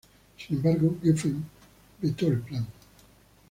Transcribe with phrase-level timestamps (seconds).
[0.35, 1.45] Sin embargo, Geffen
[2.01, 2.65] vetó el plan.